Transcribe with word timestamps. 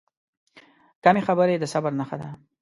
کمې 1.03 1.21
خبرې، 1.27 1.55
د 1.59 1.65
صبر 1.73 1.91
نښه 1.99 2.15
ده. 2.21 2.29